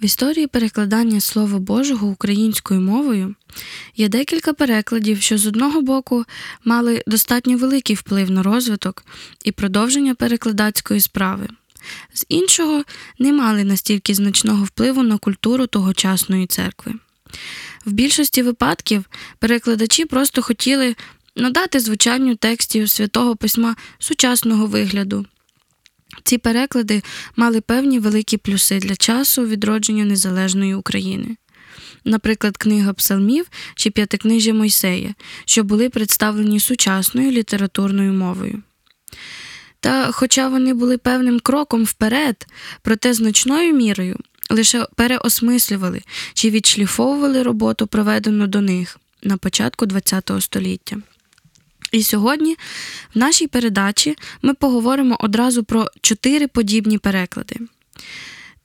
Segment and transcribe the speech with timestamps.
[0.00, 3.34] В історії перекладання Слова Божого українською мовою
[3.96, 6.24] є декілька перекладів, що з одного боку
[6.64, 9.04] мали достатньо великий вплив на розвиток
[9.44, 11.48] і продовження перекладацької справи,
[12.14, 12.84] з іншого
[13.18, 16.94] не мали настільки значного впливу на культуру тогочасної церкви.
[17.84, 19.04] В більшості випадків
[19.38, 20.96] перекладачі просто хотіли
[21.36, 25.26] надати звучанню текстів святого письма сучасного вигляду.
[26.24, 27.02] Ці переклади
[27.36, 31.36] мали певні великі плюси для часу відродження незалежної України.
[32.04, 38.62] Наприклад, книга псалмів чи п'ятикнижжя Мойсея, що були представлені сучасною літературною мовою.
[39.80, 42.46] Та, хоча вони були певним кроком вперед,
[42.82, 44.16] проте значною мірою
[44.50, 46.02] лише переосмислювали
[46.34, 50.96] чи відшліфовували роботу, проведену до них на початку ХХ століття.
[51.92, 52.56] І сьогодні
[53.14, 57.56] в нашій передачі ми поговоримо одразу про чотири подібні переклади.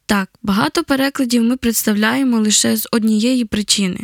[0.05, 3.99] Так, багато перекладів ми представляємо лише з однієї причини,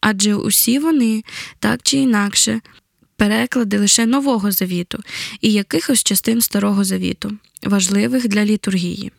[0.00, 1.24] адже усі вони,
[1.58, 2.60] так чи інакше,
[3.16, 5.02] переклади лише Нового Завіту
[5.40, 9.12] і якихось частин Старого Завіту, важливих для літургії.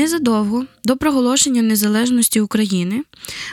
[0.00, 3.02] Незадовго до проголошення незалежності України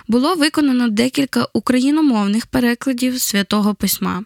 [0.07, 4.23] було виконано декілька україномовних перекладів святого письма.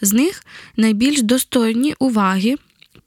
[0.00, 0.44] З них
[0.76, 2.56] найбільш достойні уваги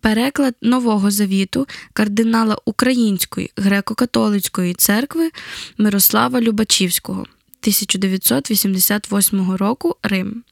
[0.02, 5.32] переклад Нового Завіту кардинала Української греко-католицької церкви
[5.78, 10.44] Мирослава Любачівського 1988 року Рим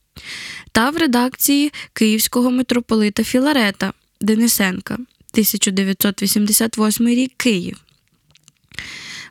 [0.72, 4.97] та в редакції Київського митрополита Філарета Денисенка
[5.34, 7.78] 1988 рік Київ.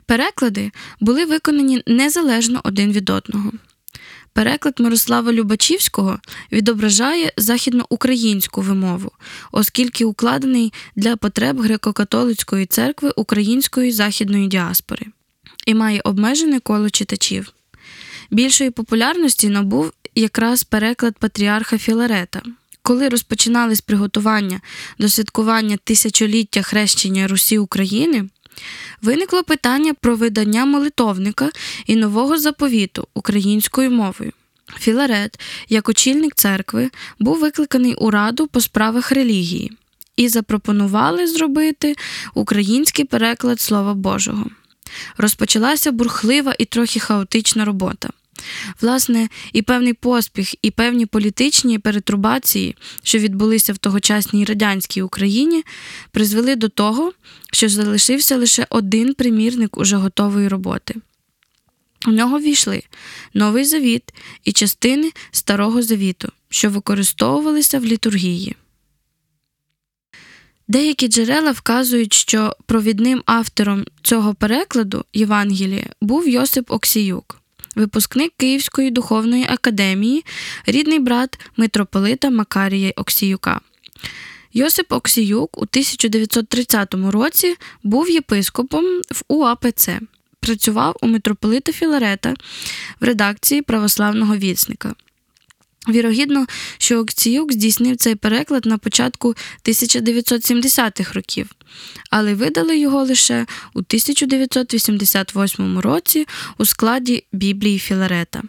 [0.05, 3.51] Переклади були виконані незалежно один від одного.
[4.33, 6.19] Переклад Мирослава Любачівського
[6.51, 9.11] відображає західноукраїнську вимову,
[9.51, 15.05] оскільки укладений для потреб греко-католицької церкви української західної діаспори
[15.65, 17.53] і має обмежене коло читачів.
[18.31, 22.41] Більшої популярності набув якраз переклад патріарха Філарета.
[22.83, 24.61] Коли розпочинались приготування
[24.99, 28.29] до святкування тисячоліття хрещення Русі України,
[29.01, 31.49] виникло питання про видання молитовника
[31.85, 34.31] і нового заповіту українською мовою.
[34.79, 39.71] Філарет, як очільник церкви, був викликаний у раду по справах релігії
[40.15, 41.95] і запропонували зробити
[42.33, 44.45] український переклад Слова Божого.
[45.17, 48.09] Розпочалася бурхлива і трохи хаотична робота.
[48.81, 55.63] Власне, і певний поспіх, і певні політичні перетрубації, що відбулися в тогочасній радянській Україні,
[56.11, 57.13] призвели до того,
[57.53, 60.95] що залишився лише один примірник уже готової роботи.
[62.07, 62.83] У нього війшли
[63.33, 64.03] Новий Завіт
[64.43, 68.55] і частини Старого Завіту, що використовувалися в літургії.
[70.67, 77.40] Деякі джерела вказують, що провідним автором цього перекладу Євангелія був Йосип Оксіюк
[77.75, 80.25] випускник Київської духовної академії,
[80.65, 83.61] рідний брат митрополита Макарія Оксіюка.
[84.53, 89.89] Йосип Оксіюк у 1930 році був єпископом в УАПЦ.
[90.39, 92.33] Працював у митрополита Філарета
[92.99, 94.95] в редакції православного вісника.
[95.89, 96.45] Вірогідно,
[96.77, 101.49] що Окціюк здійснив цей переклад на початку 1970-х років,
[102.09, 106.27] але видали його лише у 1988 році
[106.57, 108.41] у складі Біблії Філарета.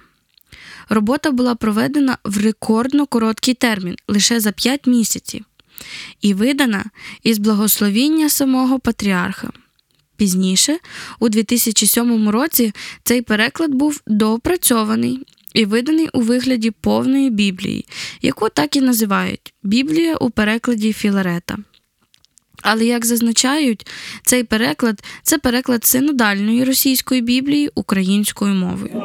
[0.88, 5.44] Робота була проведена в рекордно короткий термін лише за 5 місяців,
[6.20, 6.84] і видана
[7.22, 9.50] із благословіння самого патріарха.
[10.16, 10.78] Пізніше,
[11.18, 12.72] у 2007 році,
[13.04, 17.86] цей переклад був доопрацьований і виданий у вигляді повної Біблії,
[18.22, 21.58] яку так і називають Біблія у перекладі Філарета.
[22.62, 23.86] Але, як зазначають,
[24.24, 29.02] цей переклад це переклад синодальної російської біблії українською мовою.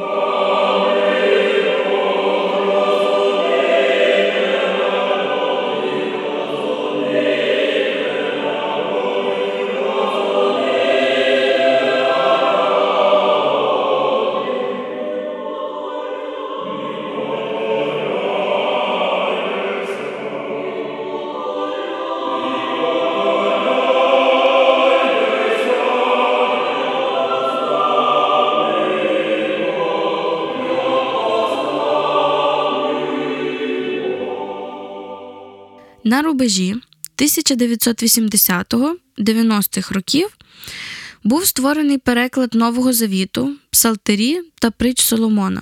[36.07, 36.75] На рубежі
[37.18, 40.38] 1980-90-х років
[41.24, 45.62] був створений переклад Нового Завіту, Псалтирі та притч Соломона,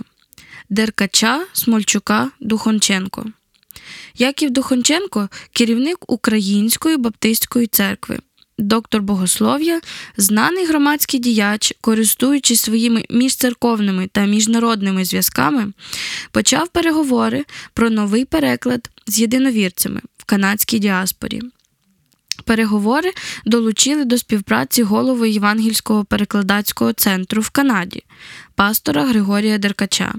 [0.70, 3.26] Деркача, Смольчука, Духонченко.
[4.18, 8.20] Яків Духонченко керівник Української Баптистської церкви,
[8.58, 9.82] доктор богослов'я,
[10.18, 15.72] знаний громадський діяч, користуючись своїми міжцерковними та міжнародними зв'язками,
[16.32, 21.42] почав переговори про новий переклад з єдиновірцями канадській діаспорі.
[22.44, 23.14] Переговори
[23.46, 28.04] долучили до співпраці голови Євангельського перекладацького центру в Канаді,
[28.56, 30.14] пастора Григорія Деркача.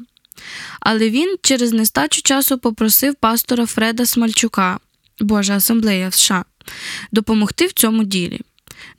[0.81, 4.79] Але він через нестачу часу попросив пастора Фреда Смальчука,
[5.21, 6.45] Божа асамблея США,
[7.13, 8.41] допомогти в цьому ділі.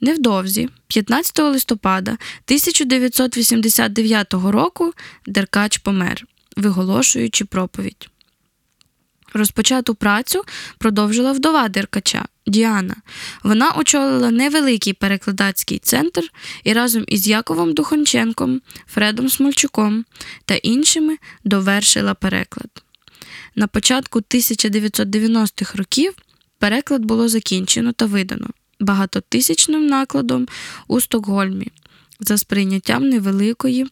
[0.00, 4.92] Невдовзі, 15 листопада 1989 року,
[5.26, 6.26] Деркач помер,
[6.56, 8.08] виголошуючи проповідь.
[9.32, 10.44] Розпочату працю
[10.78, 12.96] продовжила вдова Деркача Діана.
[13.42, 16.22] Вона очолила невеликий перекладацький центр
[16.64, 20.04] і разом із Яковом Духонченком, Фредом Смольчуком
[20.44, 22.82] та іншими довершила переклад.
[23.54, 26.14] На початку 1990-х років
[26.58, 28.48] переклад було закінчено та видано
[28.80, 30.48] багатотисячним накладом
[30.88, 31.68] у Стокгольмі
[32.20, 33.86] за сприйняттям невеликої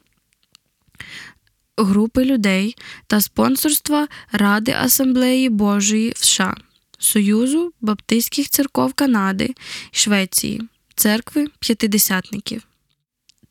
[1.76, 2.76] групи людей
[3.06, 6.56] та спонсорства Ради Асамблеї Божої в США,
[6.98, 9.54] Союзу Баптистських церков Канади
[9.92, 10.62] і Швеції,
[10.94, 12.62] церкви п'ятидесятників.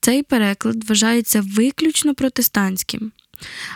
[0.01, 3.12] Цей переклад вважається виключно протестантським,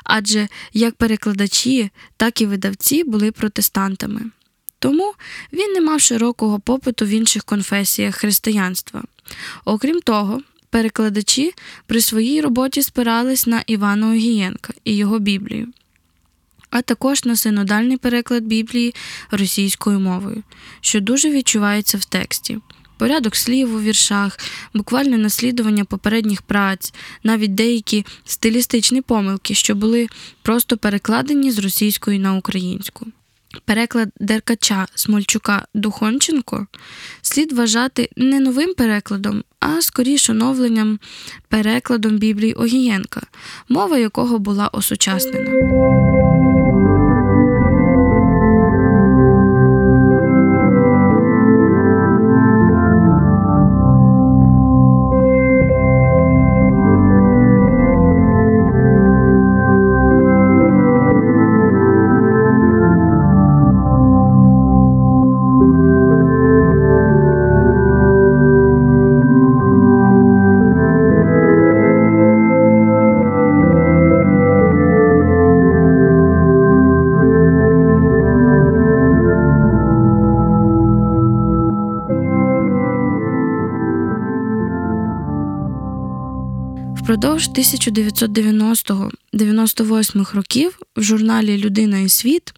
[0.04, 4.22] адже як перекладачі, так і видавці були протестантами.
[4.80, 5.14] Тому
[5.54, 9.04] він не мав широкого попиту в інших конфесіях християнства.
[9.66, 11.54] Окрім того, перекладачі
[11.86, 15.68] при своїй роботі спирались на Івана Огієнка і його Біблію,
[16.70, 18.96] а також на синодальний переклад Біблії
[19.32, 20.44] російською мовою,
[20.82, 22.58] що дуже відчувається в тексті.
[22.98, 24.40] Порядок слів у віршах,
[24.74, 26.94] буквальне наслідування попередніх праць,
[27.24, 30.08] навіть деякі стилістичні помилки, що були
[30.42, 33.08] просто перекладені з російської на українську.
[33.66, 36.68] Переклад Деркача Смольчука Духонченко
[37.22, 41.00] слід вважати не новим перекладом, а скоріше оновленням
[41.48, 43.22] перекладом Біблії Огієнка,
[43.70, 45.52] мова якого була осучаснена.
[87.40, 87.72] Впродовж
[89.34, 92.54] 1990-98 років в журналі Людина і світ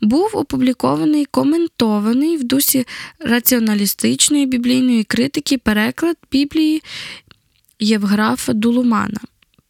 [0.00, 2.86] був опублікований коментований в дусі
[3.20, 6.82] раціоналістичної біблійної критики переклад Біблії
[7.80, 9.20] Євграфа Дулумана,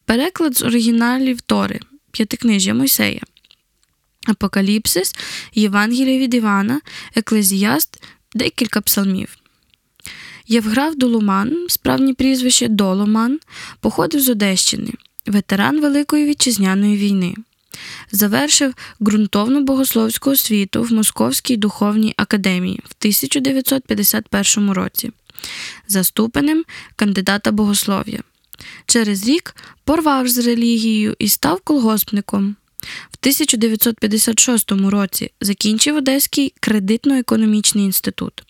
[0.05, 1.79] переклад з оригіналів Тори,
[2.11, 3.21] п'ятикнижжя Мойсея,
[4.27, 5.15] Апокаліпсис,
[5.53, 6.81] Євангелія від Івана,
[7.15, 8.03] Еклезіаст,
[8.33, 9.38] декілька псалмів.
[10.51, 13.39] Євграф Доломан, справні прізвище Доломан,
[13.79, 14.91] походив з Одещини,
[15.25, 17.35] ветеран Великої Вітчизняної війни.
[18.11, 25.11] Завершив ґрунтовну богословську освіту в Московській духовній академії в 1951 році,
[25.87, 26.63] за ступенем
[26.95, 28.19] кандидата богослов'я.
[28.85, 32.55] Через рік порвав з релігією і став колгоспником.
[33.11, 38.43] В 1956 році закінчив Одеський кредитно-економічний інститут.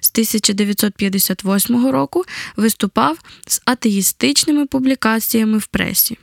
[0.00, 2.24] З 1958 року
[2.56, 6.18] виступав з атеїстичними публікаціями в пресі.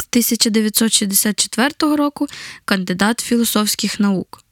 [0.00, 2.26] З 1964 року
[2.64, 4.42] кандидат філософських наук,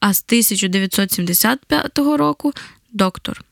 [0.00, 2.52] а з 1975 року
[2.92, 3.44] доктор.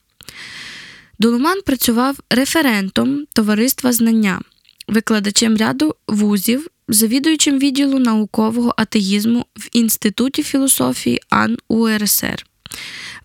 [1.19, 4.41] Долуман працював референтом товариства знання,
[4.89, 12.47] викладачем ряду вузів, завідуючим відділу наукового атеїзму в Інституті філософії АН УРСР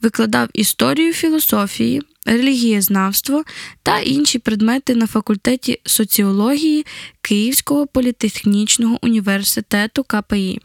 [0.01, 3.43] викладав історію філософії, релігієзнавство
[3.83, 6.85] та інші предмети на факультеті соціології
[7.21, 10.59] Київського політехнічного університету КПІ.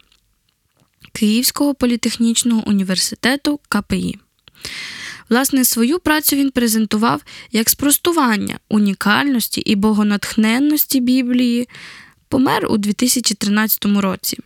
[1.12, 4.18] Київського політехнічного університету КПІ.
[5.28, 11.68] Власне, свою працю він презентував як спростування унікальності і богонатхненності Біблії,
[12.28, 14.38] помер у 2013 році.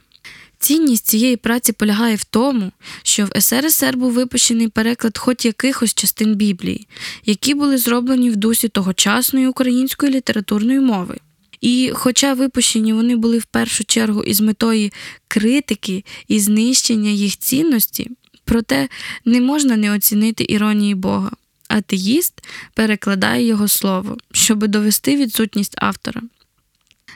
[0.62, 6.34] Цінність цієї праці полягає в тому, що в СРСР був випущений переклад хоч якихось частин
[6.34, 6.86] Біблії,
[7.26, 11.16] які були зроблені в дусі тогочасної української літературної мови.
[11.60, 14.90] І, хоча випущені вони були в першу чергу із метою
[15.28, 18.10] критики і знищення їх цінності,
[18.44, 18.88] проте
[19.24, 21.30] не можна не оцінити іронії Бога.
[21.68, 22.34] Атеїст
[22.74, 26.22] перекладає його слово, щоби довести відсутність автора.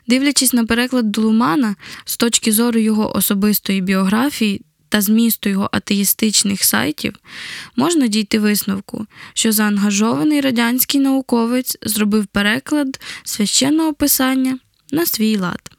[0.06, 7.14] Дивлячись на переклад Долумана з точки зору його особистої біографії та змісту його атеїстичних сайтів,
[7.76, 14.58] можна дійти висновку, що заангажований радянський науковець зробив переклад священного писання
[14.92, 15.70] на свій лад.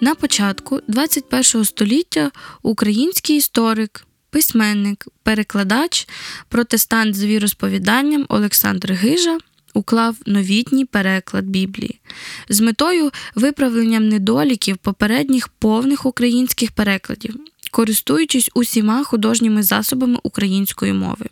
[0.00, 2.30] На початку 21 століття
[2.62, 6.08] український історик, письменник, перекладач,
[6.48, 9.38] протестант з віросповіданням Олександр Гижа
[9.74, 12.00] уклав новітній переклад Біблії
[12.48, 17.36] з метою виправленням недоліків попередніх повних українських перекладів,
[17.70, 21.26] користуючись усіма художніми засобами української мови.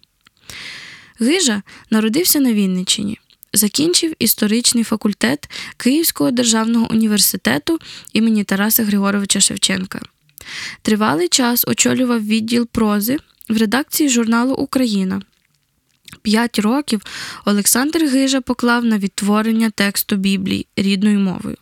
[1.20, 3.18] Гижа народився на Вінниччині.
[3.52, 7.78] Закінчив історичний факультет Київського державного університету
[8.12, 10.00] імені Тараса Григоровича Шевченка.
[10.82, 15.22] Тривалий час очолював відділ прози в редакції журналу Україна.
[16.22, 17.02] П'ять років
[17.44, 21.56] Олександр Гижа поклав на відтворення тексту Біблії рідною мовою,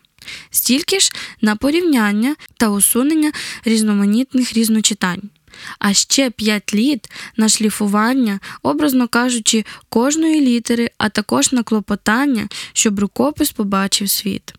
[0.49, 1.11] стільки ж
[1.41, 3.31] на порівняння та усунення
[3.65, 5.21] різноманітних різночитань
[5.79, 12.99] а ще п'ять літ на шліфування, образно кажучи, кожної літери, а також на клопотання, щоб
[12.99, 14.53] рукопис побачив світ.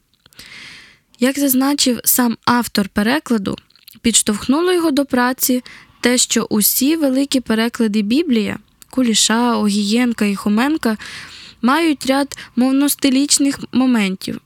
[1.21, 3.57] Як зазначив сам автор перекладу,
[4.01, 5.63] підштовхнуло його до праці
[6.01, 8.59] те, що усі великі переклади Біблія
[8.91, 10.97] Куліша, Огієнка і Хоменка
[11.63, 14.41] мають ряд мовностилічних моментів,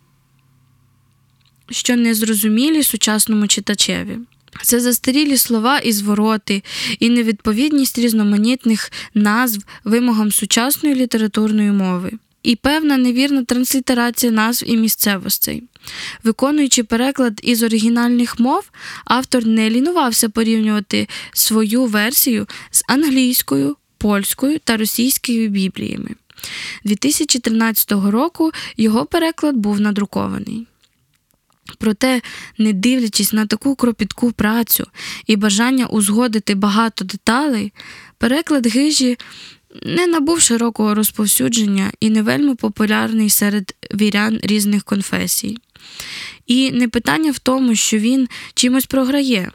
[1.70, 4.18] що незрозумілі сучасному читачеві.
[4.62, 6.62] Це застарілі слова і звороти,
[6.98, 15.62] і невідповідність різноманітних назв вимогам сучасної літературної мови, і певна невірна транслітерація назв і місцевостей.
[16.24, 18.70] Виконуючи переклад із оригінальних мов,
[19.04, 26.10] автор не лінувався порівнювати свою версію з англійською, польською та російською бібліями.
[26.84, 30.66] 2013 року його переклад був надрукований.
[31.78, 32.22] Проте,
[32.58, 34.86] не дивлячись на таку кропітку працю
[35.26, 37.72] і бажання узгодити багато деталей,
[38.18, 39.18] переклад гижі
[39.82, 45.58] не набув широкого розповсюдження і не вельми популярний серед вірян різних конфесій.
[46.46, 49.50] І не питання в тому, що він чимось програє.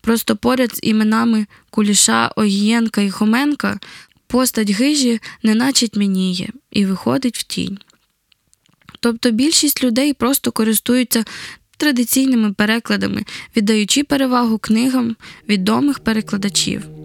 [0.00, 3.78] Просто поряд з іменами Куліша, Огієнка і Хоменка
[4.26, 7.78] постать гижі неначе тьмяніє і виходить в тінь.
[9.00, 11.24] Тобто більшість людей просто користуються
[11.76, 13.24] традиційними перекладами,
[13.56, 15.16] віддаючи перевагу книгам
[15.48, 16.99] відомих перекладачів.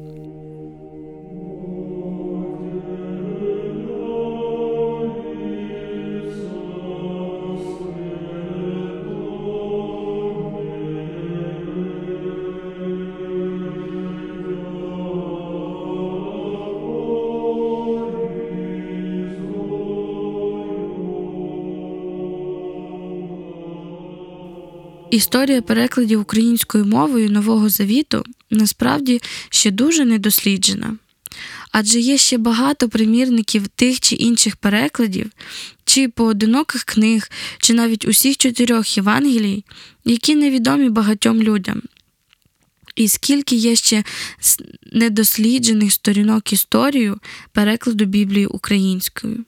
[25.16, 30.98] Історія перекладів українською мовою Нового Завіту насправді ще дуже недосліджена.
[31.72, 35.32] Адже є ще багато примірників тих чи інших перекладів,
[35.86, 39.64] чи поодиноких книг, чи навіть усіх чотирьох Євангелій,
[40.06, 41.82] які невідомі багатьом людям.
[42.96, 44.04] І скільки є ще
[44.92, 47.20] недосліджених сторінок історію
[47.52, 49.46] перекладу Біблії українською.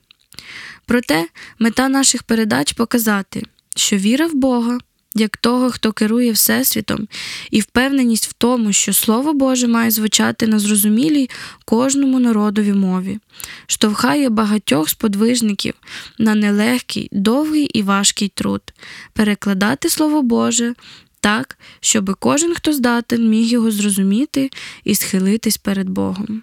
[0.86, 1.26] Проте
[1.58, 3.42] мета наших передач показати,
[3.76, 4.78] що віра в Бога
[5.20, 7.08] як того, хто керує Всесвітом,
[7.50, 11.30] і впевненість в тому, що Слово Боже має звучати на зрозумілій
[11.64, 13.18] кожному народові мові,
[13.66, 15.74] штовхає багатьох сподвижників
[16.18, 18.62] на нелегкий, довгий і важкий труд,
[19.12, 20.74] перекладати Слово Боже
[21.20, 24.50] так, щоб кожен, хто здатен, міг його зрозуміти
[24.84, 26.42] і схилитись перед Богом.